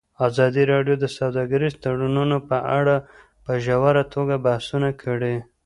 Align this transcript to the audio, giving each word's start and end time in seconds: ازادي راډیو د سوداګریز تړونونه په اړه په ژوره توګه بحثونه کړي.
ازادي 0.27 0.63
راډیو 0.73 0.95
د 0.99 1.05
سوداګریز 1.17 1.73
تړونونه 1.83 2.37
په 2.49 2.57
اړه 2.79 2.95
په 3.43 3.51
ژوره 3.65 4.03
توګه 4.13 4.35
بحثونه 4.45 4.89
کړي. 5.03 5.35